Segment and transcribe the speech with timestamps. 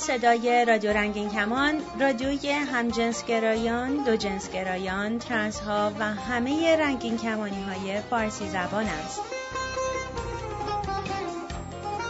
[0.00, 8.86] صدای رادیو رنگین کمان رادیوی همجنسگرایان، ترنس ها و همه رنگین کمانی های فارسی زبان
[8.86, 9.20] است.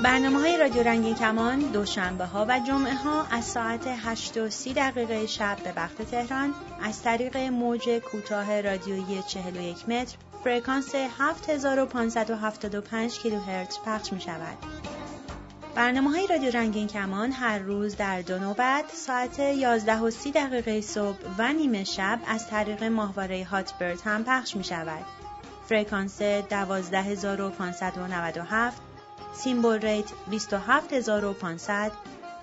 [0.04, 4.72] برنامه های رادیو رنگین کمان دوشنبه ها و جمعه ها از ساعت 8 و 30
[4.72, 13.78] دقیقه شب به وقت تهران از طریق موج کوتاه رادیویی 41 متر فرکانس 7575 کیلوهرتز
[13.86, 14.58] پخش می شود.
[15.74, 20.80] برنامه های رادیو رنگین کمان هر روز در دو نوبت ساعت 11 و 30 دقیقه
[20.80, 25.04] صبح و نیمه شب از طریق ماهواره هاتبرد هم پخش می شود.
[25.68, 28.82] فرکانس 12597
[29.32, 31.92] symbol rate 27500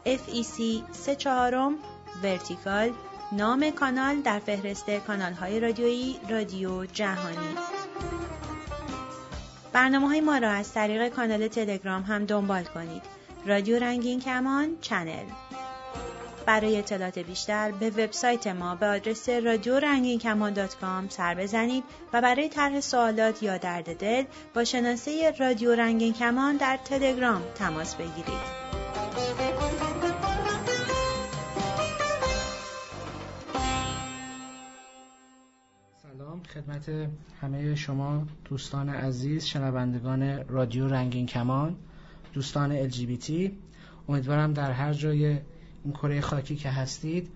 [0.06, 1.76] FEC 3 چهارم
[2.24, 2.94] vertical
[3.32, 7.56] نام کانال در فهرست کانال های رادیویی رادیو جهانی
[9.74, 13.17] برنامه های ما را از طریق کانال تلگرام هم دنبال کنید
[13.48, 15.26] رادیو رنگین کمان channel
[16.46, 21.84] برای اطلاعات بیشتر به وبسایت ما به آدرس رادیو رنگین کمان dot com سر بزنید
[22.14, 24.24] و برای طرح سوالات یا درد دل
[24.54, 28.68] با شناسه رادیو رنگین کمان در تلگرام تماس بگیرید.
[36.04, 37.10] سلام خدمت
[37.42, 41.76] همه شما دوستان عزیز شنوندگان رادیو رنگین کمان
[42.34, 43.32] دوستان LGBT
[44.10, 45.26] امیدوارم در هر جای
[45.84, 47.30] این کره خاکی که هستید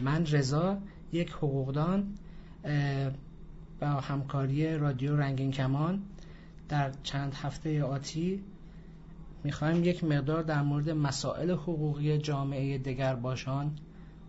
[0.00, 0.78] من رضا
[1.12, 2.14] یک حقوقدان
[3.80, 6.02] با همکاری رادیو رنگین کمان.
[6.68, 8.44] در چند هفته آتی
[9.44, 13.76] می‌خوایم یک مقدار در مورد مسائل حقوقی جامعه دگر باشان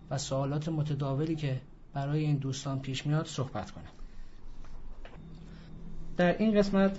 [0.09, 1.61] و سوالات متداولی که
[1.93, 3.83] برای این دوستان پیش میاد صحبت کنم.
[6.17, 6.97] در این قسمت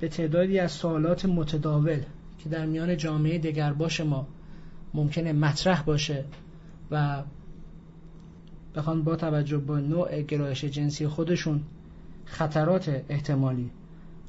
[0.00, 2.00] به تعدادی از سوالات متداول
[2.38, 4.26] که در میان جامعه دگرباش ما
[4.94, 6.24] ممکنه مطرح باشه
[6.90, 7.22] و
[8.74, 11.62] بخوان با توجه به نوع گرایش جنسی خودشون
[12.24, 13.70] خطرات احتمالی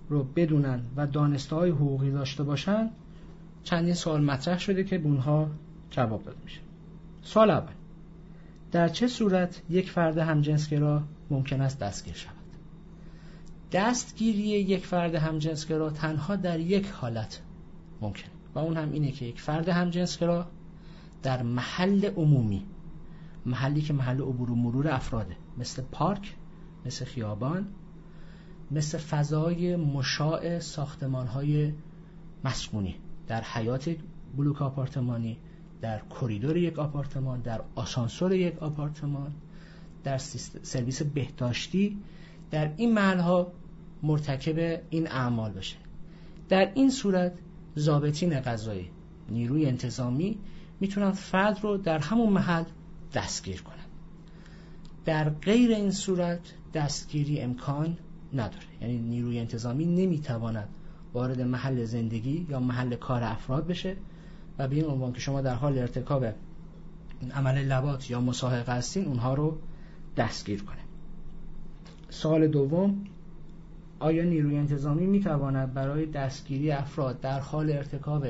[0.10, 2.90] رو بدونن و دانسته های حقوقی داشته باشن
[3.64, 5.50] چندین سوال مطرح شده که به اونها
[5.90, 6.60] جواب داده میشه.
[7.22, 7.72] سوال اول
[8.72, 12.37] در چه صورت یک فرد همجنسگرا ممکن است دستگیر شود؟
[13.72, 17.42] دستگیری یک فرد همجنسگرا تنها در یک حالت
[18.02, 18.30] ممکن.
[18.56, 20.48] و اون هم اینه که یک فرد همجنسگرا
[21.24, 22.64] در محل عمومی
[23.46, 26.36] محلی که محل عبور و مرور افراده مثل پارک
[26.86, 27.68] مثل خیابان
[28.72, 31.74] مثل فضای مشاع ساختمان های
[32.44, 32.96] مسکونی
[33.28, 33.96] در حیات
[34.38, 35.38] بلوک آپارتمانی
[35.82, 39.32] در کریدور یک آپارتمان در آسانسور یک آپارتمان
[40.04, 40.18] در
[40.62, 41.98] سرویس بهداشتی
[42.52, 43.52] در این محل ها
[44.04, 45.76] مرتکب این اعمال بشه.
[46.50, 47.34] در این صورت
[47.78, 48.90] ضابطین قضایی
[49.30, 50.40] نیروی انتظامی
[50.80, 52.64] می‌تونن فرد رو در همون محل
[53.14, 53.76] دستگیر کنن.
[55.06, 56.40] در غیر این صورت
[56.74, 57.98] دستگیری امکان
[58.34, 58.66] نداره.
[58.82, 60.70] یعنی نیروی انتظامی نمی‌تواند
[61.14, 63.96] وارد محل زندگی یا محل کار افراد بشه
[64.58, 66.26] و به این عنوان که شما در حال ارتکاب
[67.34, 69.58] عمل لبات یا مصاحقه هستین اونها رو
[70.18, 70.87] دستگیر کنه.
[72.10, 73.04] سال دوم
[74.00, 78.28] آیا نیروی انتظامی می‌تواند برای دستگیری افراد در حال ارتکاب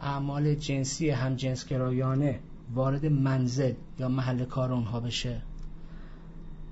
[0.00, 2.40] اعمال جنسی همجنسگرایانه
[2.74, 5.42] وارد منزل یا محل کار اونها بشه؟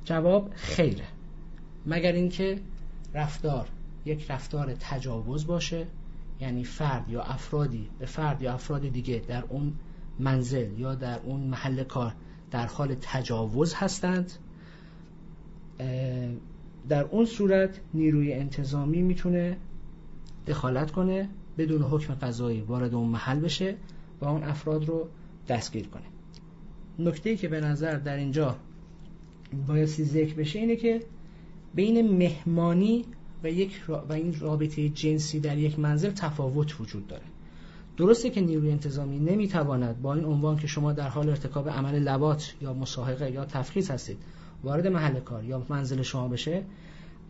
[0.05, 1.05] جواب خیره.
[1.87, 2.59] مگر اینکه
[3.15, 3.69] رفتار
[4.05, 5.87] یک رفتار تجاوز باشه
[6.41, 9.73] یعنی فرد یا افرادی به فرد یا افراد دیگه در اون
[10.19, 12.15] منزل یا در اون محل کار
[12.51, 14.33] در حال تجاوز هستند؟
[16.89, 19.57] در اون صورت نیروی انتظامی می‌تونه
[20.47, 23.75] دخالت کنه بدون حکم قضایی وارد اون محل بشه
[24.21, 25.09] و اون افراد رو
[25.49, 26.03] دستگیر کنه.
[26.99, 28.57] نکته که به نظر در اینجا
[29.69, 31.01] بایستی ذکر بشه اینه که
[31.75, 33.05] بین مهمانی
[33.45, 37.23] و یک و این رابطه جنسی در یک منزل تفاوت وجود داره.
[37.97, 42.55] درسته که نیروی انتظامی نمی‌تواند با این عنوان که شما در حال ارتکاب عمل لبات
[42.61, 44.19] یا مصاحقه یا تفخیص هستید
[44.65, 46.63] وارد محل کار یا منزل شما بشه.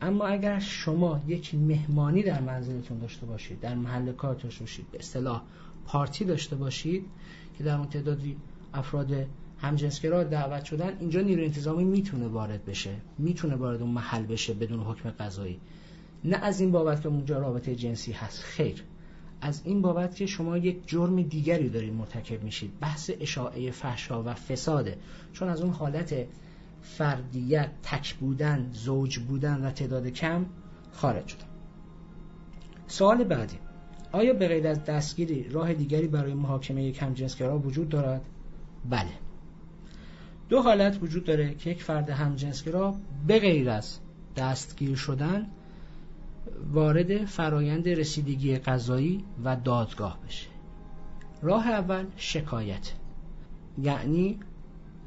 [0.02, 4.98] اما اگر شما یک مهمانی در منزلتون داشته باشید در محل کار داشته باشید به
[4.98, 5.42] اصطلاح
[5.86, 7.04] پارتی داشته باشید
[7.58, 8.36] که در اون تعدادی
[8.74, 9.26] افراد
[9.58, 14.80] همجنسگرا دعوت شدن اینجا نیروی انتظامی می‌تونه وارد بشه می‌تونه وارد اون محل بشه بدون
[14.80, 15.60] حکم قضایی.
[16.24, 18.82] نه از این بابت که اونجا رابطه جنسی هست خیر.
[19.40, 24.34] از این بابت که شما یک جرم دیگری دارید مرتکب میشید بحث اشاعه فحشا و
[24.34, 24.98] فساده.
[25.32, 26.14] چون از اون حالت
[26.82, 30.46] فردیت تک بودن زوج بودن و تعداد کم
[30.92, 31.38] خارج شد.
[32.86, 33.58] سوال بعدی.
[34.12, 38.22] آیا به غیر از دستگیری راه دیگری برای محاکمه یک همجنسگرا وجود دارد؟
[38.90, 39.10] بله.
[40.48, 42.94] دو حالت وجود داره که یک فرد همجنسگرا
[43.26, 43.98] به غیر از
[44.36, 45.46] دستگیر شدن
[46.72, 50.46] وارد فرایند رسیدگی قضایی و دادگاه بشه.
[51.42, 52.92] راه اول شکایت
[53.82, 54.38] یعنی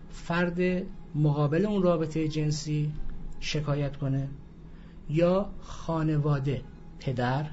[0.09, 0.83] فرد
[1.15, 2.91] مقابل اون رابطه جنسی
[3.39, 4.27] شکایت کنه
[5.09, 6.61] یا خانواده
[6.99, 7.45] پدر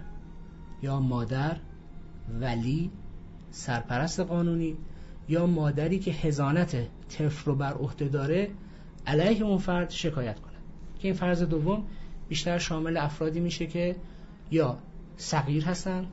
[0.83, 1.57] یا مادر
[2.41, 2.91] ولی
[3.51, 4.77] سرپرست قانونی
[5.29, 6.77] یا مادری که هزانت
[7.09, 8.51] طفل رو بر عهده داره
[9.07, 10.53] علیه اون فرد شکایت کنه.
[10.99, 11.85] که این فرض دوم
[12.29, 13.97] بیشتر شامل افرادی میشه که
[14.51, 14.79] یا
[15.17, 16.07] صغیر هستن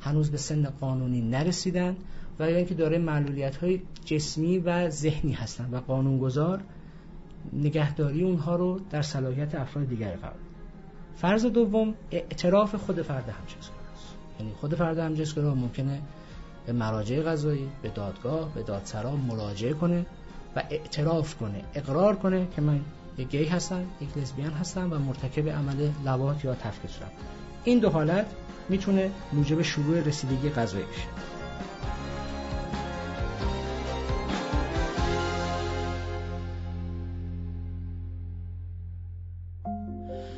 [0.00, 1.96] هنوز به سن قانونی نرسیدن
[2.38, 6.62] و یا اینکه داره معلولیت های جسمی و ذهنی هستن و قانونگذار
[7.52, 10.34] نگهداری اونها رو در صلاحیت افراد دیگر قرار
[11.16, 14.14] فرض دوم اعتراف خود فرد همجنسگرا است.
[14.40, 16.00] یعنی خود فرد همجنسگرا ممکنه
[16.66, 20.06] به مراجع قضایی به دادگاه به دادسرا مراجعه کنه
[20.56, 22.80] و اعتراف کنه اقرار کنه که من
[23.18, 27.10] یک گی هستم یک لزبیان هستم و مرتکب عمل لواط یا تفکیک شدم
[27.64, 28.26] این دو حالت
[28.68, 31.33] می‌تونه موجب شروع رسیدگی قضایی بشه.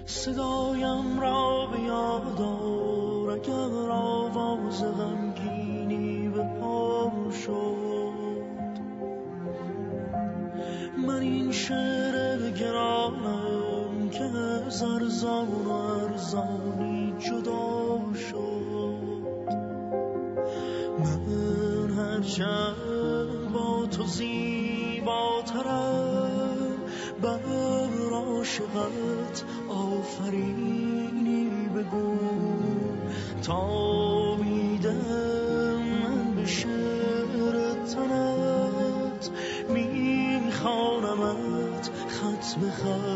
[0.06, 8.06] صدایم را به یاد آر اگر آواز غمگینی به پا شد.
[11.06, 14.30] من این شعر گرانم که
[14.68, 18.00] زرزان و ارزانی جدا
[18.30, 19.46] شد.
[20.98, 25.66] من هرچند با تو زیباترم
[27.22, 27.40] بر
[28.12, 29.44] عاشقت
[30.26, 32.18] آفرینی بگو.
[33.42, 39.30] تا بیدم من به شعر تنت
[40.44, 41.10] میخوانمت
[42.08, 43.15] خط به خط.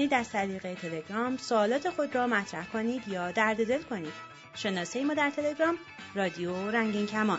[0.00, 4.12] توانید از طریق تلگرام سوالات خود را مطرح کنید یا درد دل کنید.
[4.54, 5.74] شناسه ما در تلگرام
[6.14, 7.38] رادیو رنگین کمان.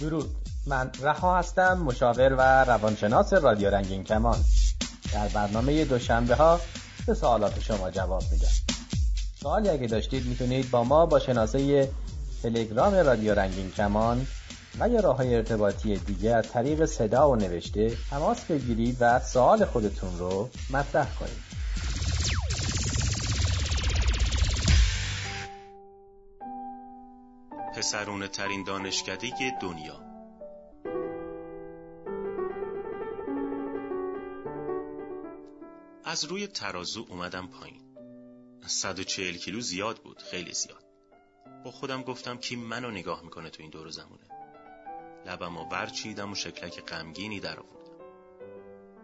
[0.00, 0.30] درود
[0.66, 4.38] من رها هستم مشاور و روانشناس رادیو رنگین کمان
[5.12, 6.60] در برنامه دوشنبه ها
[7.06, 8.48] به سوالات شما جواب میدم
[9.42, 11.88] سوالی اگه داشتید می‌تونید با ما با شناسه
[12.42, 14.26] تلگرام رادیو رنگین کمان
[14.80, 19.64] و یا راه های ارتباطی دیگه از طریق صدا و نوشته تماس بگیرید و سوال
[19.64, 21.54] خودتون رو مطرح کنید.
[27.76, 29.30] پسرونه ترین دانشکده
[29.62, 30.00] دنیا.
[36.04, 37.80] از روی ترازو اومدم پایین.
[38.66, 40.84] 140 کیلو زیاد بود خیلی زیاد.
[41.64, 44.33] با خودم گفتم کی منو نگاه می‌کنه تو این دور زمونه؟
[45.26, 47.74] لبم و برچیدم و شکلک غمگینی در آوردم.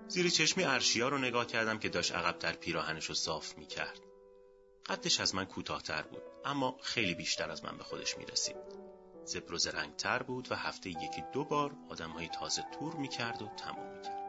[0.09, 4.01] زیر چشمی ارشیا رو نگاه کردم که داشت عقبتر پیراهنش رو صاف می‌کرد.
[4.87, 8.57] قدش از من کوتاهتر بود اما خیلی بیشتر از من به خودش می‌رسید.
[9.25, 13.97] زبر و زرنگتر بود و هفته یکی دو بار آدمهای تازه تور می‌کرد و تموم
[13.97, 14.21] می‌کرد.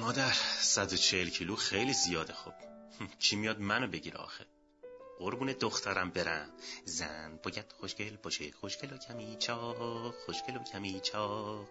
[0.00, 2.52] مادر 140 کیلو خیلی زیاده خب.
[3.22, 4.46] کی میاد منو بگیره آخه؟
[5.22, 6.50] قربون دخترم برم.
[6.84, 8.52] زن باید خوشگل باشه.
[8.52, 10.14] خوشگل و کمی چاق.
[10.14, 11.68] خوشگل و کمی چاق.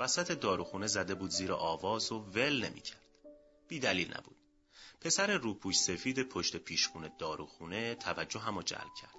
[0.00, 3.06] وسط داروخونه زده بود زیر آواز و ول نمی‌کرد.
[3.68, 4.36] بی دلیل نبود.
[5.00, 9.14] پسر روپوش سفید پشت پیشخونه داروخونه توجه همو جلب کرد.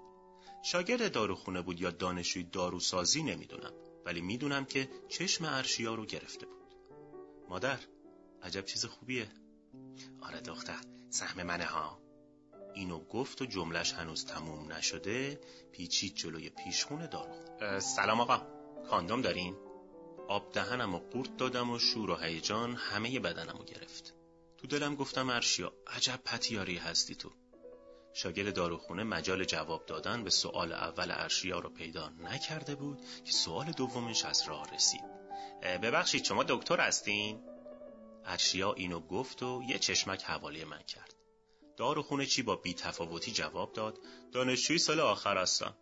[0.63, 3.73] شاگرد داروخونه بود یا دانشجوی داروسازی نمی‌دونم
[4.05, 6.73] ولی می‌دونم که چشم ارشیا رو گرفته بود.
[7.49, 7.79] مادر
[8.43, 9.31] عجب چیز خوبیه.
[10.21, 12.06] آره دختر سهم منه ها.
[12.77, 15.39] اینو گفت و جملش هنوز تموم نشده
[15.71, 18.41] پیچید جلوی پیشخون داروخونه سلام آقا.
[18.89, 19.55] کاندوم دارین؟
[20.27, 24.13] آب دهنم و قورت دادم و شور و هیجان همه بدنم رو گرفت.
[24.57, 27.31] تو دلم گفتم ارشیا عجب پتیاری هستی تو.
[28.13, 33.71] شاگرد داروخونه مجال جواب دادن به سوال اول ارشیا رو پیدا نکرده بود که سوال
[33.71, 35.03] دومش از راه رسید.
[35.61, 37.39] ببخشید شما دکتر هستین؟
[38.25, 41.16] ارشیا اینو گفت و یه چشمک حوالی من کرد.
[41.77, 43.99] داروخونه چی با بیتفاوتی جواب داد؟
[44.31, 45.77] دانشجوی سال آخر هستم.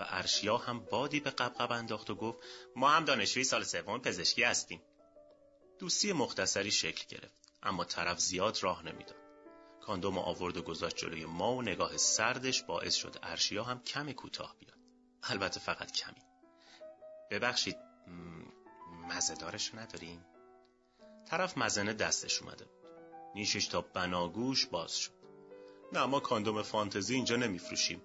[0.00, 2.38] و ارشیا هم بادی به قبقب انداخت و گفت
[2.76, 4.82] ما هم دانشجوی سال سوم پزشکی هستیم.
[5.78, 9.16] دوستی مختصری شکل گرفت اما طرف زیاد راه نمی‌داد.
[9.80, 14.56] کاندوم آورد و گذاشت جلوی ما و نگاه سردش باعث شد ارشیا هم کمی کوتاه
[14.58, 14.78] بیاد.
[15.22, 16.22] البته فقط کمی.
[17.30, 17.76] ببخشید
[19.08, 20.24] مزهدارش نداریم؟
[21.30, 22.90] طرف مزنه دستش اومده بود.
[23.34, 25.17] نیشش تا بناگوش باز شد.
[25.92, 28.02] نه ما کاندوم فانتزی اینجا نمیفروشیم.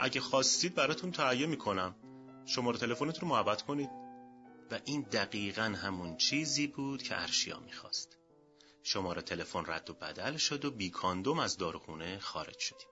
[0.00, 1.94] اگه خواستید براتون تهیه می‌کنم.
[2.46, 3.90] شماره تلفنتون رو محبت کنید.
[4.70, 8.18] و این دقیقا همون چیزی بود که ارشیا می‌خواست.
[8.82, 12.88] شماره تلفن رد و بدل شد و بی کاندوم از داروخونه خارج شدیم.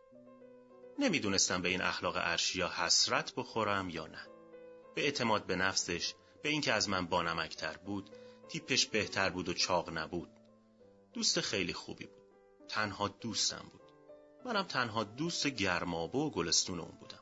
[0.98, 4.26] نمی‌دونستم به این اخلاق ارشیا حسرت بخورم یا نه.
[4.94, 8.10] به اعتماد به نفسش به اینکه از من بانمکتر بود
[8.48, 10.28] تیپش بهتر بود و چاق نبود.
[11.12, 12.22] دوست خیلی خوبی بود.
[12.68, 13.85] تنها دوستم بود.
[14.46, 17.20] منم تنها دوست گرمابه و گلستون اون بودم.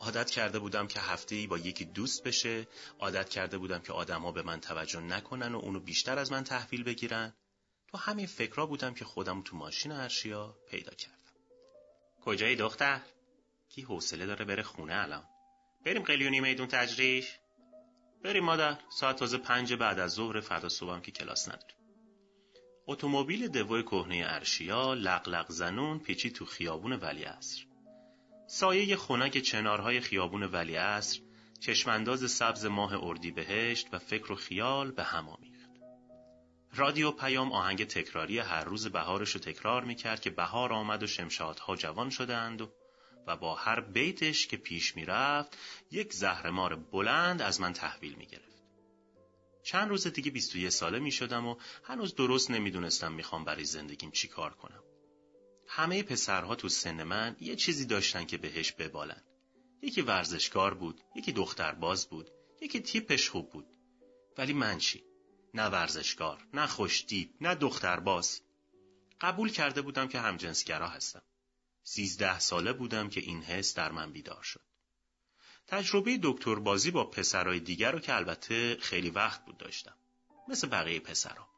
[0.00, 4.42] عادت کرده بودم که هفته با یکی دوست بشه عادت کرده بودم که آدما به
[4.42, 7.34] من توجه نکنن و اونو بیشتر از من تحویل بگیرن.
[7.88, 11.18] تو همین فکرها بودم که خودم تو ماشین ارشیا پیدا کردم.
[12.24, 13.00] کجایی دختر؟
[13.68, 15.24] کی حوصله داره بره خونه الان؟
[15.84, 17.38] بریم قلیونی میدون تجریش.
[18.24, 21.73] بریم مادر ساعت تازه پنج بعد از ظهر فردا صبحم که کلاس نداریم.
[22.86, 27.64] اتومبیل دوای کهنه ارشیا لقلق زنون پیچی تو خیابون ولی عصر.
[28.46, 31.20] سایه خنک چنارهای خیابون ولی عصر
[31.60, 35.70] چشمانداز سبز ماه اردی بهشت و فکر و خیال به هم آمیخت.
[36.74, 41.76] رادیو پیام آهنگ تکراری هر روز بهارش رو تکرار می‌کرد که بهار آمد و شمشادها
[41.76, 42.72] جوان شدند و
[43.26, 45.58] و با هر بیتش که پیش می‌رفت
[45.90, 48.53] یک زهرمار بلند از من تحویل می‌گرفت.
[49.64, 54.28] چند روز دیگه 21 ساله می شدم و هنوز درست نمی‌دونستم می‌خوام برای زندگیم چی
[54.28, 54.82] کار کنم.
[55.66, 59.22] همه پسرها تو سن من یه چیزی داشتن که بهش ببالن.
[59.82, 62.30] یکی ورزشکار بود، یکی دخترباز بود،
[62.60, 63.66] یکی تیپش خوب بود.
[64.38, 65.04] ولی من چی؟
[65.54, 68.40] نه ورزشکار، نه خوشتیپ، نه دخترباز.
[69.20, 71.22] قبول کرده بودم که همجنسگرا هستم.
[71.82, 74.73] سیزده ساله بودم که این حس در من بیدار شد.
[75.66, 79.94] تجربه دکتر بازی با پسرای دیگر رو که البته خیلی وقت بود داشتم.
[80.48, 81.48] مثل بقیه پسرا.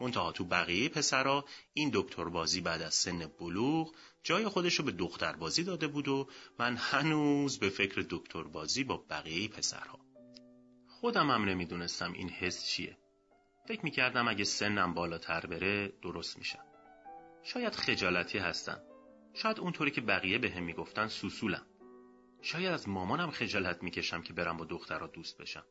[0.00, 4.92] منتها تو بقیه پسرا این دکتر بازی بعد از سن بلوغ جای خودش رو به
[4.92, 6.28] دختر بازی داده بود و
[6.58, 9.98] من هنوز به فکر دکتر بازی با بقیه پسرها.
[11.00, 12.98] خودم هم نمی‌دونستم این حس چیه.
[13.68, 16.64] فکر می‌کردم اگه سنم بالاتر بره درست میشم.
[17.42, 18.80] شاید خجالتی هستم.
[19.34, 21.66] شاید اونطوری که بقیه به هم می‌گفتن سوسولم.
[22.42, 25.64] شاید از مامانم خجالت می‌کشم که برم با دخترها دوست بشم.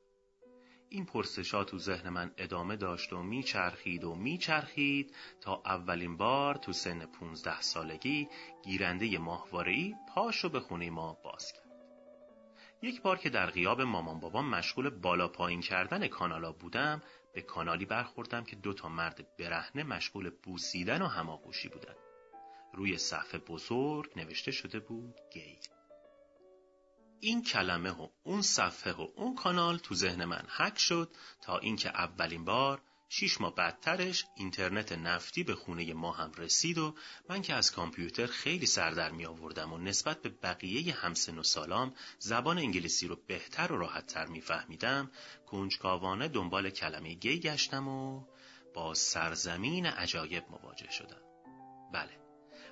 [0.89, 6.73] این پرسشا تو ذهن من ادامه داشت و میچرخید و میچرخید تا اولین بار تو
[6.73, 8.27] سن پونزده سالگی
[8.63, 11.67] گیرنده ماهواره‌ای پاشو به خونه ما باز کرد.
[12.81, 17.01] یک بار که در غیاب مامان بابام مشغول بالا پایین کردن کانالا بودم
[17.33, 21.95] به کانالی برخوردم که دو تا مرد برهنه مشغول بوسیدن و هماغوشی بودن.
[22.73, 25.59] روی صفحه بزرگ نوشته شده بود گی.
[27.19, 31.89] این کلمه و اون صفحه و اون کانال تو ذهن من حک شد تا اینکه
[31.89, 36.95] اولین بار شیش ماه بعدترش اینترنت نفتی به خونه ما هم رسید و
[37.29, 41.93] من که از کامپیوتر خیلی سردر می آوردم و نسبت به بقیه همسن و سالام
[42.19, 45.11] زبان انگلیسی رو بهتر و راحتتر می فهمیدم
[45.45, 48.25] کنجکاوانه دنبال کلمه گی گشتم و
[48.73, 51.21] با سرزمین عجایب مواجه شدم.
[51.93, 52.19] بله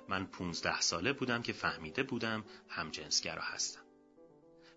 [0.08, 3.85] من پونزده ساله بودم که فهمیده بودم همجنسگرا هستم.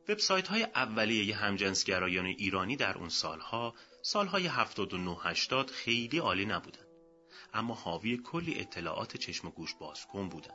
[0.10, 6.86] وبسایت های اولیه همجنسگرایان ایرانی در اون سالها سالهای 79 80 خیلی عالی نبودن
[7.54, 10.54] اما حاوی کلی اطلاعات چشم و گوش بازکن بودن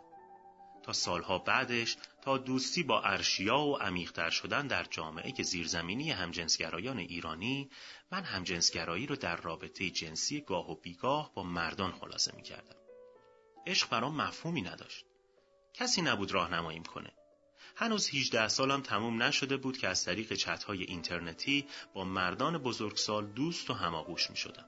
[0.82, 6.98] تا سالها بعدش تا دوستی با ارشیا و عمیقتر شدن در جامعه که زیرزمینی همجنسگرایان
[6.98, 7.70] ایرانی
[8.12, 12.76] من همجنسگرایی رو در رابطه جنسی گاه و بیگاه با مردان خلاصه می کردم.
[13.66, 15.06] عشق برام مفهومی نداشت.
[15.74, 17.12] کسی نبود راهنماییم کنه.
[17.76, 23.70] هنوز 18 سالم تموم نشده بود که از طریق چتهای اینترنتی با مردان بزرگسال دوست
[23.70, 24.64] و هماغوش می شدم.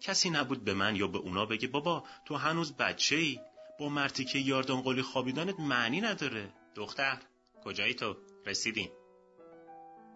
[0.00, 3.40] کسی نبود به من یا به اونا بگه بابا تو هنوز بچه ای
[3.80, 6.52] با مرتی که یاردان قولی خوابیدنت معنی نداره.
[6.74, 7.18] دختر
[7.64, 8.90] کجایی تو؟ رسیدیم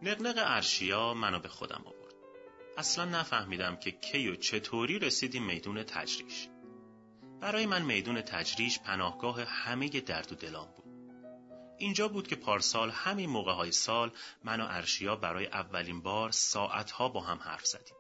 [0.03, 2.15] نقنق ارشیا منو به خودم آورد.
[2.77, 6.49] اصلا نفهمیدم که کی و چطوری رسیدیم میدون تجریش.
[7.41, 10.82] برای من میدون تجریش پناهگاه همه درد و دلام بود.
[11.79, 14.11] اینجا بود که پارسال همین موقع های سال
[14.45, 17.97] من و ارشیا برای اولین بار ساعتها با هم حرف زدیم.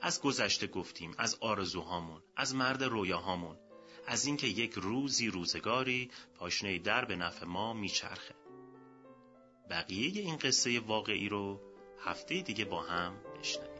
[0.00, 3.56] از گذشته گفتیم از آرزوهامون از مرد رویاهامون
[4.06, 8.34] از اینکه یک روزی روزگاری پاشنه در به نفع ما میچرخه.
[9.70, 11.60] بقیه این قصه واقعی رو
[12.04, 13.70] هفته دیگه با هم بشنویم.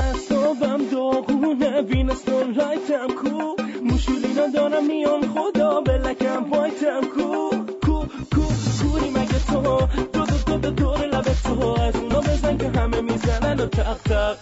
[0.00, 2.10] اعصابم داغونه بین
[2.56, 3.56] لایتم کو.
[3.82, 7.57] موشولینا دارم میان خدا بلکم پایتم کو.
[13.58, 14.36] می‌زنن و تق تق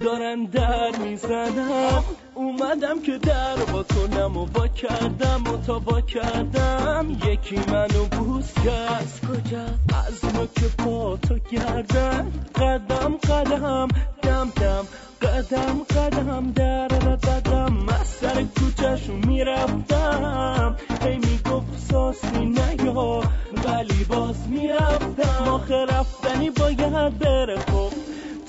[0.00, 2.04] دارن در می‌زنم.
[2.34, 7.06] اومدم که در با کنم و با کردم و تا با کردم.
[7.26, 9.20] یکی منو بوس کرد.
[9.28, 9.64] کجا؟
[10.06, 13.88] از نوک پا تو گردن قدم قدم
[14.22, 14.86] دم دم
[15.22, 20.76] قدم قدم در قدم از سر کوچهشون می‌رفتم.
[21.02, 23.22] هی می‌گفت ساسی نیا
[23.64, 25.48] ولی باز می‌رفتم.
[25.48, 27.92] آخه رفتنی باید بره خب.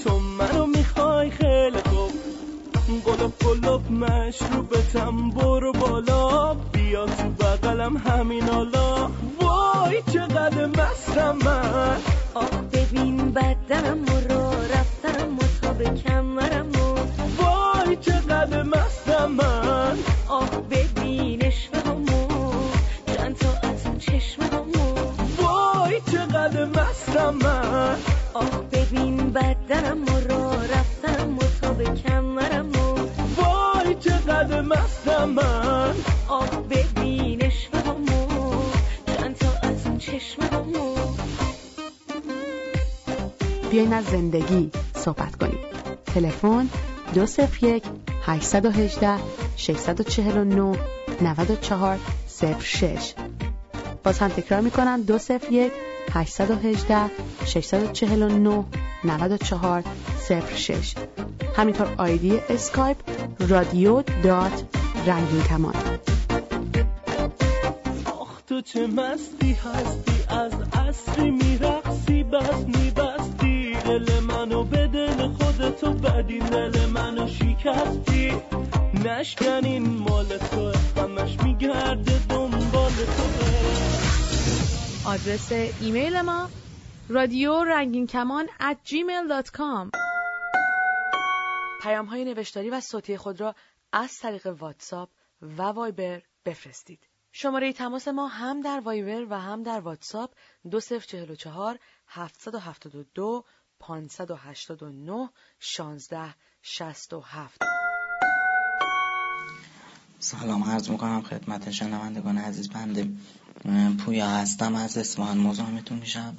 [0.04, 2.12] تو منو می‌خوای خیلی خوب.
[3.06, 6.54] قلب قلب مشروبتم برو بالا.
[6.54, 9.10] بیا تو بغلم همین حالا.
[9.42, 11.98] وای چقدر مستم من
[12.34, 16.89] آه ببین بدنم و را رفتنم و تا به کمرم و
[43.80, 45.60] بیاین از زندگی صحبت کنیم.
[46.06, 46.70] تلفن
[47.14, 47.84] 201
[48.26, 49.18] 818
[49.58, 50.78] 649
[51.22, 51.98] 94
[52.60, 53.14] 06
[54.04, 55.72] باز هم تکرار می‌کنم 201
[56.14, 56.98] 818
[57.46, 58.66] 649
[59.04, 59.84] 94
[60.56, 60.96] 06
[61.58, 62.98] همینطور ID اسکایپ
[63.40, 64.64] رادیو dot
[65.08, 65.74] رنگین کمان.
[68.48, 72.89] تو چه مستی هستی؟ از اصری میرقصی بس میبستی
[75.80, 78.42] خودتو بدی دل منو شکستی.
[79.06, 83.24] نشکنین مال تو همش میگرده دنبال تو.
[85.10, 86.50] آدرس ایمیل ما
[87.10, 89.92] رادیو رنگین کمان at gmail.com
[91.82, 93.56] پیام های نوشتاری و صوتی خود را
[93.94, 95.10] از طریق واتساپ
[95.42, 97.08] و وایبر بفرستید.
[97.32, 100.32] شماره تماس ما هم در وایبر و هم در واتساپ
[100.72, 103.46] 2044 772
[103.80, 107.60] 589 16 67
[110.20, 113.10] سلام عرض می‌کنم خدمت شنوندگان عزیز بنده.
[114.06, 116.38] پویا هستم از اصفهان مزاحمتون میشم.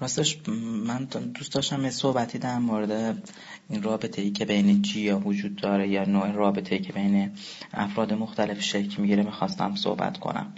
[0.00, 0.38] راستش
[0.86, 3.22] من دوست داشتم یه صحبتی در مورد
[3.68, 7.32] این رابطه ای که بین جیا وجود داره یا نوع رابطه ای که بین
[7.74, 10.52] افراد مختلف شکل می‌گیره می‌خواستم صحبت کنم.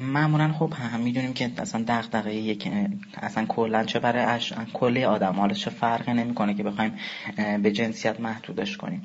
[0.00, 2.70] معمولا خب هم می‌دونیم که اصلا دغدغه یک
[3.14, 4.52] اصلا کلا چه برای اش...
[4.72, 5.32] کلی آدم.
[5.32, 6.96] حالا چه فرقی نمی‌کنه که بخوایم
[7.62, 9.02] به جنسیت محدودش کنیم.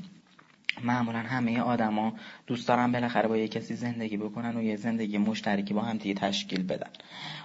[0.83, 2.13] معمولا همه آدما
[2.47, 6.15] دوست دارن بالاخره با یه کسی زندگی بکنن و یه زندگی مشترکی با هم دیگه
[6.15, 6.89] تشکیل بدن.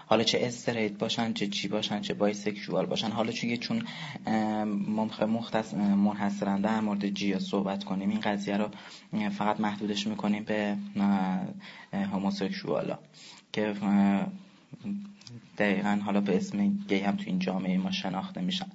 [0.06, 3.10] حالا چه استریت باشن چه چی باشن چه بایسکشوال باشن.
[3.10, 3.82] حالا چون چون
[5.26, 8.68] مختص منحصرا در مورد جیا صحبت کنیم این قضیه رو
[9.30, 10.76] فقط محدودش می‌کنیم به
[11.92, 12.98] هوموسکشوالا.
[13.52, 13.74] که
[15.58, 18.66] دقیقا حالا به اسم گی هم تو این جامعه ما شناخته میشن.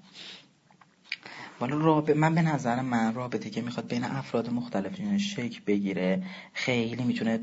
[1.59, 7.03] حالا رابطه من به نظر من رابطه که می‌خواد بین افراد مختلف شکل بگیره خیلی
[7.03, 7.39] می‌تونه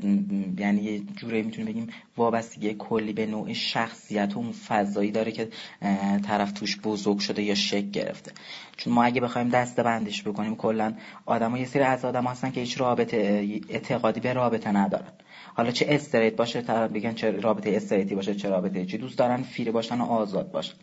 [0.57, 5.49] یعنی یه جوری می‌تونه بگیم وابستگی کلی به نوع شخصیت و اون فضایی داره که
[6.27, 8.31] طرف توش بزرگ شده یا شکل گرفته.
[8.77, 10.93] چون ما اگه بخوایم دسته بندیش بکنیم کلا
[11.25, 13.17] آدم یه سری از آدم هستن که هیچ رابطه
[13.69, 15.11] اعتقادی به رابطه ندارن.
[15.55, 19.43] حالا چه استریت باشه طرف بگن چه رابطه استریتی باشه چه رابطه چی دوست دارن
[19.43, 20.73] فیری باشن و آزاد باشن.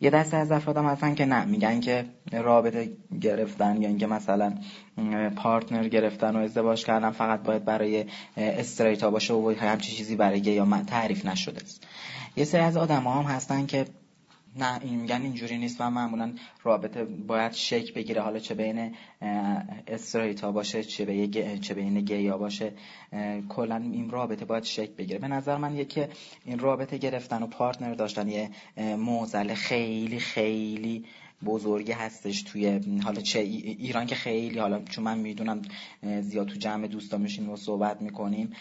[0.00, 4.54] یه دسته از افراد هم هستن که نه میگن که رابطه گرفتن یا اینکه مثلا
[5.36, 8.04] پارتنر گرفتن و ازدواج کردن فقط باید برای
[8.36, 11.86] استریتا باشه و همچی چیزی برای یا تعریف نشده است.
[12.36, 13.84] یه سری از آدم هم هستن که
[14.56, 18.22] نه این میگن اینجوری نیست و معمولا رابطه باید شک بگیره.
[18.22, 18.94] حالا چه بین
[19.86, 22.72] استریت ها باشه چه بین چه بین گیا باشه
[23.48, 25.18] کلا این رابطه باید شک بگیره.
[25.18, 26.04] به نظر من یکی
[26.44, 28.50] این رابطه گرفتن و پارتنر داشتن یه
[28.96, 31.04] موزل خیلی خیلی
[31.44, 35.62] بزرگی هستش توی حالا چه ایران که خیلی حالا چون من می‌دونم
[36.20, 38.52] زیاد تو جمع دوستا میشین و صحبت می‌کنیم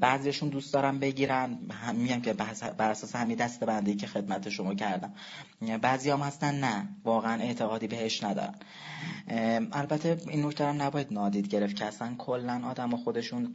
[0.00, 1.58] بعضیشون دوست دارم بگیرن.
[1.94, 2.32] میگم که
[2.78, 5.12] بر اساس همین دست بنده که خدمت شما کردم.
[5.82, 8.54] بعضی هم هستن نه واقعا اعتقادی بهش ندارن.
[9.72, 13.54] البته این نکته هم نباید نادید گرفت که اصلا کلا آدم خودشون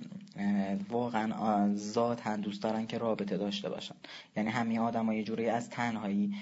[0.89, 3.95] واقعا ذات دوست دارن که رابطه داشته باشن.
[4.37, 6.35] یعنی همین آدم ها یه جوری از تنهایی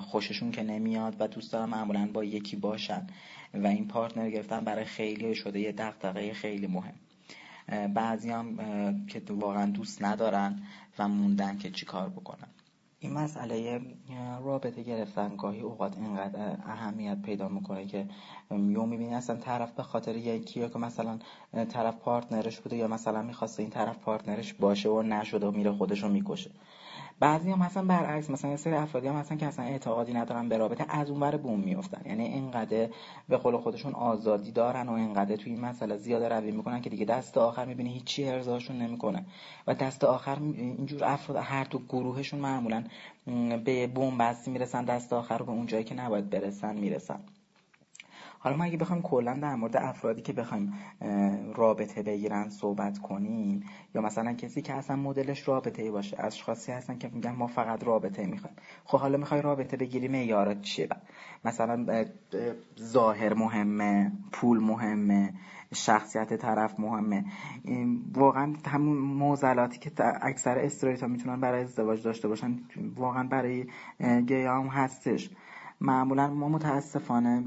[0.00, 3.06] خوششون که نمیاد و دوست دارن معمولا با یکی باشن
[3.54, 6.94] و این پارتنر گرفتن برای خیلی شده یه دقدقه خیلی مهم.
[7.94, 8.56] بعضی هم
[9.06, 10.62] که واقعا دوست ندارن
[10.98, 12.48] و موندن که چیکار بکنن.
[13.00, 13.80] این مسئله
[14.42, 18.06] رابطه گرفتن گاهی اوقات اینقدر اهمیت پیدا می‌کنه که
[18.50, 21.18] یو می‌بینی اصلا طرف به خاطر یکی که مثلا
[21.68, 26.08] طرف پارتنرش بوده یا مثلا می‌خواسته این طرف پارتنرش باشه و نشده و میره خودشو
[26.08, 26.50] می‌کشه.
[27.20, 30.84] بعضی هم مثلا برعکس مثلا سری افرادی هم هستن که اصلا اعتقادی ندارن به رابطه
[30.88, 32.02] از اون ور بوم میفتن.
[32.06, 32.88] یعنی اینقدر
[33.28, 37.04] به قول خودشون آزادی دارن و اینقدر توی این مسئله زیاده روی می‌کنن که دیگه
[37.04, 39.24] دست آخر می‌بینی هیچی ارضاشون نمی‌کنه.
[39.66, 42.84] و دست آخر اینجور افراد هر تو گروهشون معمولا
[43.64, 47.20] به بوم بستی می‌رسن دست آخر رو به اون جایی که نباید برسن می‌رسن.
[48.38, 50.74] حالا ما اگه بخوایم کلا در مورد افرادی که بخوایم
[51.54, 53.62] رابطه بگیرن صحبت کنیم
[53.94, 57.84] یا مثلا کسی که اصلا مدلش رابطه ای باشه اشخاصی هستن که میگن ما فقط
[57.84, 58.56] رابطه می‌خوایم.
[58.84, 60.88] خب حالا می‌خوای رابطه بگیری معیارات چیه؟
[61.44, 62.04] مثلا
[62.80, 65.34] ظاهر مهمه پول مهمه
[65.74, 67.24] شخصیت طرف مهمه.
[68.14, 69.90] واقعا همون موزلاتی که
[70.22, 72.58] اکثر استریت ها می‌تونن برای ازدواج داشته باشن
[72.96, 73.66] واقعا برای
[74.26, 75.30] گیام هستش.
[75.80, 77.44] معمولا ما متاسفانه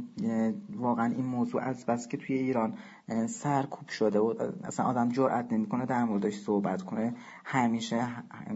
[0.76, 2.78] واقعا این موضوع از بس که توی ایران
[3.28, 7.16] سرکوب شده و اصلا آدم جرئت نمی‌کنه در موردش صحبت کنه.
[7.46, 8.08] همیشه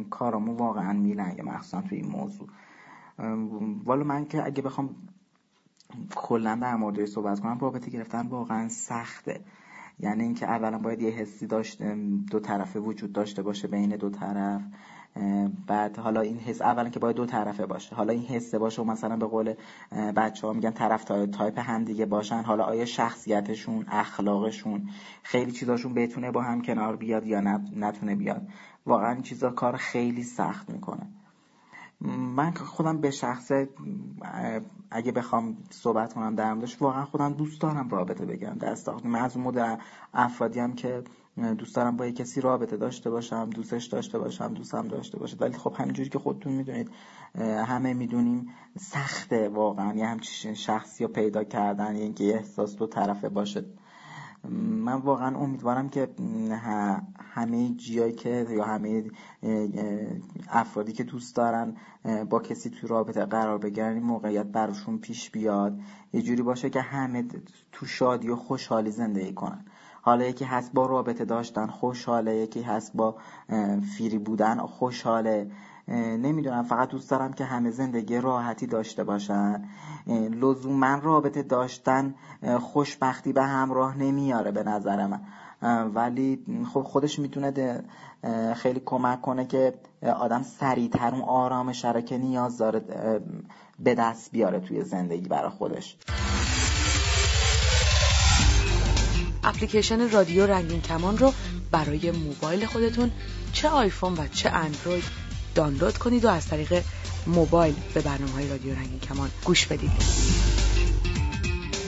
[0.10, 2.48] کارامو واقعا میلنگه مخصوصا توی این موضوع.
[3.86, 4.96] والا من که اگه بخوام
[6.16, 9.42] کلا در موردش صحبت کنم رابطه گرفتن واقعا سخته.
[10.00, 11.82] یعنی اینکه اولا باید یه حسی داشت
[12.32, 14.62] دو طرفه وجود داشته باشه بین دو طرف
[15.68, 17.96] بعد حالا این حس اولا که باید دو طرفه باشه.
[17.96, 19.54] حالا این حسه باشه و مثلا به قول
[20.16, 22.42] بچه ها میگن طرف تایپ هم دیگه باشن.
[22.42, 24.90] حالا آیا شخصیتشون اخلاقشون
[25.24, 27.42] خیلی چیزاشون بتونه با هم کنار بیاد یا
[27.76, 28.48] نتونه بیاد؟
[28.86, 31.08] واقعا این چیزا کار خیلی سخت می‌کنه.
[32.02, 33.70] من خودم به شخصه
[34.92, 39.36] اگه بخوام صحبت کنم در موردش واقعا خودم دوست دارم رابطه بگم دست من از
[39.36, 39.76] اون مدل
[40.14, 41.04] افرادی هم که
[41.58, 45.38] دوست دارم با کسی رابطه داشته باشم دوستش داشته باشم دوستم داشته باشه.
[45.40, 46.92] ولی خب همینجوری که خودتون می‌دونید
[47.68, 49.94] همه می‌دونیم سخته واقعا.
[49.94, 53.66] یه همچین شخصی رو پیدا کردن اینکه یه احساس دو طرفه باشه.
[54.50, 56.10] من واقعا امیدوارم که
[57.20, 59.04] همه جیایی که یا همه
[60.50, 61.76] افرادی که دوست دارن
[62.30, 65.80] با کسی تو رابطه قرار بگیرن موقعیت براشون پیش بیاد.
[66.14, 67.26] یه جوری باشه که همه
[67.72, 69.66] تو شادی و خوشحالی زندگی کنن.
[70.02, 72.36] حالا یکی هست با رابطه داشتن خوشحاله.
[72.36, 73.16] یکی هست با
[73.98, 75.52] فیری بودن خوشحاله.
[75.88, 79.64] نمی‌دونم فقط دوست دارم که همه زندگی راحتی داشته باشن.
[80.42, 82.16] لزوما رابطه داشتن
[82.60, 85.22] خوشبختی به همراه نمیاره به نظر من.
[85.96, 87.84] ولی خب خودش می‌تونه
[88.56, 89.74] خیلی کمک کنه که
[90.20, 92.82] آدم سریعتر اون آرامش رو که نیاز داره
[93.80, 95.98] به دست بیاره توی زندگی برای خودش.
[99.44, 101.34] اپلیکیشن رادیو رنگین کمان رو
[101.72, 103.12] برای موبایل خودتون
[103.54, 105.25] چه آیفون و چه اندروید
[105.56, 106.84] دانلود کنید و از طریق
[107.28, 109.92] موبایل به برنامه های رادیو رنگین کمان گوش بدید.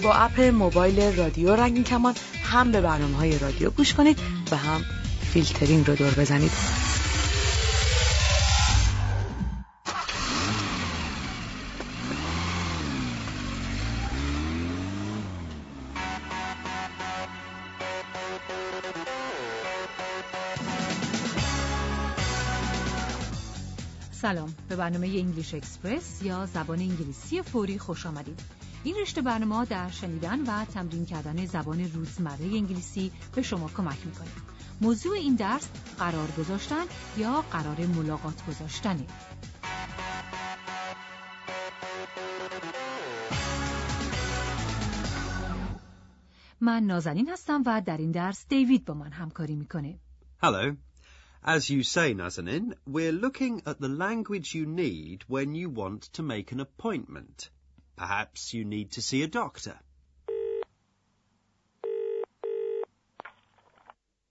[0.04, 4.20] با app موبایل رادیو رنگین کمان هم به برنامه های رادیو گوش کنید
[4.52, 4.86] و هم
[5.34, 6.52] فیلترینگ رو دور بزنید.
[24.28, 24.56] سلام.
[24.70, 28.40] به برنامه انگلیش اکسپرس یا زبان انگلیسی فوری خوش آمدید.
[28.84, 34.28] این رشته برنامه در شنیدن و تمرین کردن زبان روزمره انگلیسی به شما کمک می‌کنه.
[34.82, 36.86] موضوع این درس قرار گذاشتن
[37.18, 39.06] یا قرار ملاقات گذاشتنه؟
[46.62, 50.00] من نازنین هستم و در این درس دیوید با من همکاری می‌کنه.
[50.44, 50.87] Hello.
[51.47, 56.23] As you say, Nazanin, we're looking at the language you need when you want to
[56.23, 57.51] make an appointment.
[57.97, 59.77] Perhaps you need to see a doctor.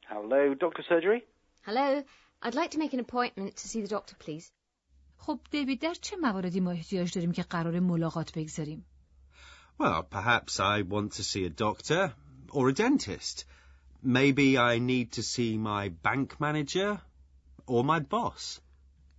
[0.08, 1.26] Hello, Doctor Surgery?
[1.64, 2.04] Hello,
[2.42, 4.52] I'd like to make an appointment to see the doctor, please.
[5.18, 8.86] خب دیوید در چه مواردی ما احتیاج داریم که قرار ملاقات بگذاریم؟
[9.80, 12.14] Well, perhaps I want to see a doctor
[12.52, 13.46] or a dentist.
[14.04, 17.02] Maybe I need to see my bank manager
[17.69, 18.61] my boss.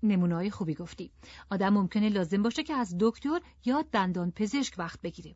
[0.04, 1.12] نمونه‌های خوبی گفتی.
[1.52, 5.36] آدم ممکنه لازم باشه که از دکتر یا دندان پزشک وقت بگیره.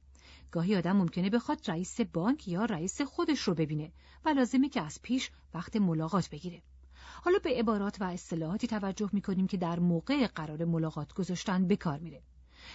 [0.51, 3.91] گاهی آدم ممکنه بخواد رئیس بانک یا رئیس خودش رو ببینه
[4.25, 6.61] و لازمه که از پیش وقت ملاقات بگیره.
[7.23, 11.99] حالا به عبارات و اصطلاحاتی توجه می‌کنیم که در موقع قرار ملاقات گذاشتن به کار
[11.99, 12.21] میره.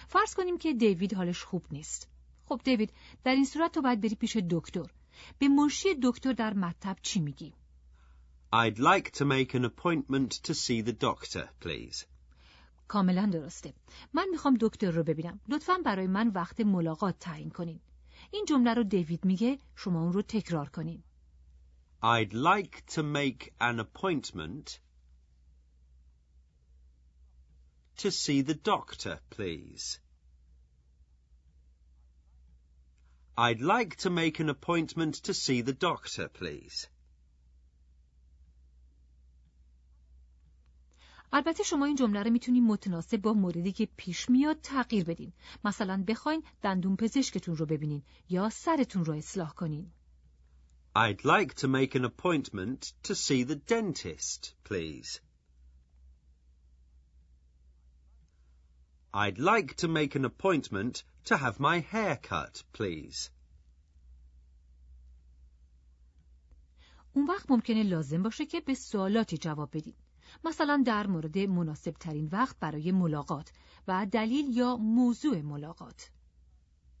[0.07, 2.09] فرض کنیم که دیوید حالش خوب نیست.
[2.45, 4.85] خب دیوید در این صورت تو باید بری پیش دکتر.
[5.39, 7.53] به منشی دکتر در مطب چی میگی؟
[8.52, 12.06] I'd like to make an appointment to see the doctor, please.
[12.88, 13.74] کاملا درسته.
[14.14, 15.40] من میخوام دکتر رو ببینم.
[15.48, 17.80] لطفا برای من وقت ملاقات تعیین کنین.
[18.30, 21.02] این جمله رو دیوید میگه شما اون رو تکرار کنین.
[22.02, 24.78] I'd like to make an appointment
[27.96, 30.00] to see the doctor, please.
[33.38, 36.88] I'd like to make an appointment to see the doctor, please.
[41.31, 45.33] البته شما این جمله رو می‌تونین متناسب با موردی که پیش میاد تغییر بدین.
[45.63, 49.91] مثلا بخواین دندون پزشکتون رو ببینین یا سرتون رو اصلاح کنین.
[50.95, 55.19] I'd like to make an appointment to see the dentist, please.
[59.13, 63.29] I'd like to make an appointment to have my hair cut, please.
[67.13, 69.95] اون وقت ممکنه لازم باشه که به سوالاتی جواب بدین.
[70.43, 73.51] مثلا در مورد مناسب ترین وقت برای ملاقات
[73.87, 76.11] و دلیل یا موضوع ملاقات.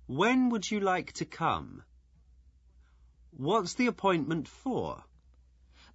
[0.09, 1.83] When would you like to come?
[3.37, 5.03] What's the appointment for?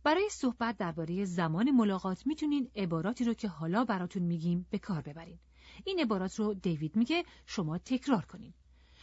[0.04, 5.38] برای صحبت درباره زمان ملاقات می‌تونین عباراتی رو که حالا براتون میگیم به کار ببرین.
[5.84, 8.54] این عبارات رو دیوید میگه شما تکرار کنین.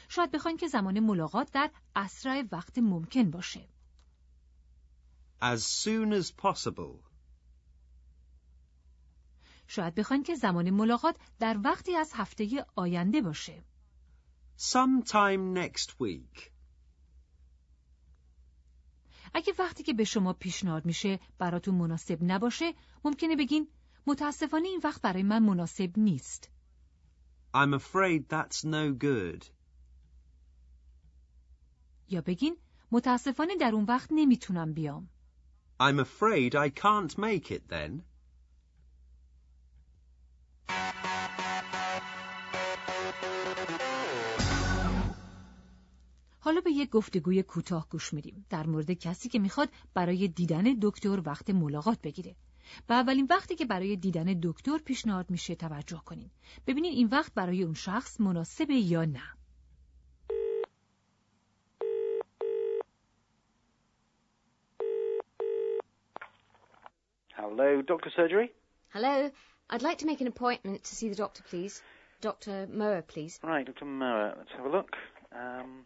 [0.10, 3.70] شاید بخواین که زمان ملاقات در اسرع وقت ممکن باشه.
[5.42, 7.09] As soon as possible.
[9.70, 13.64] شاید بخواین که زمان ملاقات در وقتی از هفته آینده باشه.
[14.60, 16.52] Sometime next week.
[19.34, 23.68] اگه وقتی که به شما پیشنهاد میشه براتون مناسب نباشه ممکنه بگین
[24.08, 26.50] متاسفانه این وقت برای من مناسب نیست.
[27.54, 29.46] I'm afraid that's no good.
[32.10, 32.58] یا بگین
[32.92, 35.10] متاسفانه در اون وقت نمی‌تونم بیام.
[35.82, 38.09] I'm afraid I can't make it then.
[46.40, 51.22] حالا به یک گفتگوی کوتاه گوش میدیم در مورد کسی که می‌خواد برای دیدن دکتر
[51.26, 52.36] وقت ملاقات بگیره.
[52.90, 56.30] و اولین وقتی که برای دیدن دکتر پیشنهاد میشه توجه کنین.
[56.68, 59.24] ببینین این وقت برای اون شخص مناسبه یا نه.
[67.60, 68.48] Hello, Doctor Surgery?
[68.96, 69.32] Hello,
[69.70, 71.82] I'd like to make an appointment to see the doctor, please.
[72.22, 72.68] Dr.
[72.68, 73.40] Moa, please.
[73.44, 73.86] Right, Dr.
[73.86, 74.92] Moa, let's have a look.
[75.42, 75.86] Um,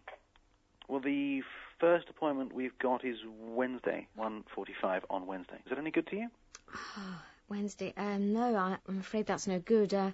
[0.88, 1.42] well, the
[1.80, 3.16] first appointment we've got is
[3.60, 5.56] Wednesday, 1.45 on Wednesday.
[5.64, 6.28] Is that any good to you?
[7.48, 7.92] Wednesday.
[7.96, 9.92] Um, no, I, I'm afraid that's no good.
[9.94, 10.10] Uh,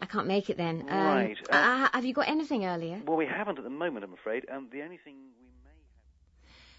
[0.00, 0.76] I can't make it then.
[0.88, 3.00] Um, Right, uh- uh, have you got anything earlier?
[3.06, 4.42] Well, we haven't at the moment, I'm afraid.
[4.54, 5.78] Um, the only thing we may...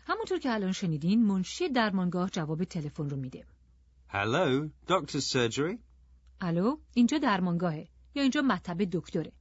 [0.07, 3.45] همونطور که الان شنیدین منشی درمانگاه جواب تلفن رو میده.
[4.13, 5.77] Hello, doctor's surgery?
[6.41, 9.31] الو اینجا درمانگاهه یا اینجا مطب دکتره.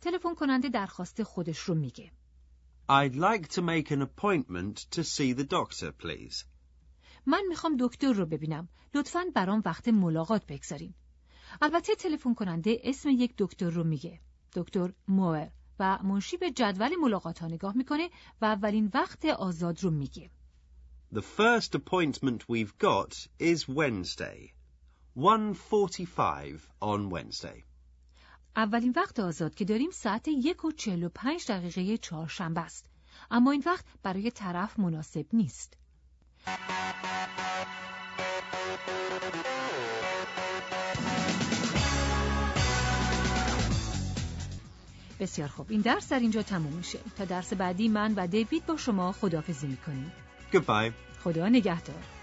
[0.00, 2.10] تلفن کننده درخواست خودش رو میگه.
[2.89, 6.45] I'd like to make an appointment to see the doctor, please.
[7.25, 8.69] من می‌خوام دکتر رو ببینم.
[8.93, 10.93] لطفاً برام وقت ملاقات بگذارین.
[11.61, 14.19] البته تلفن کننده اسم یک دکتر رو میگه.
[14.53, 18.09] دکتر موئر و منشی به جدول ملاقات ها نگاه می‌کنه
[18.41, 20.31] و اولین وقت آزاد رو میگه.
[21.13, 24.53] The first appointment we've got is Wednesday.
[25.15, 27.63] 1.45 on Wednesday.
[28.57, 32.85] اولین وقت آزاد که داریم ساعت یک و چهل و پنج دقیقه چهارشنبه است.
[33.31, 35.73] اما این وقت برای طرف مناسب نیست.
[45.19, 48.77] بسیار خوب این درس در اینجا تموم میشه تا درس بعدی من و دیوید با
[48.77, 50.11] شما خداحافظی می‌کنیم
[50.53, 50.91] Goodbye.
[51.23, 52.14] خدا نگهدار